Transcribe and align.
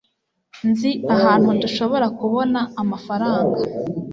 nzi 0.69 0.91
ahantu 1.13 1.49
dushobora 1.61 2.07
kubona 2.17 2.59
amafaranga 2.81 3.59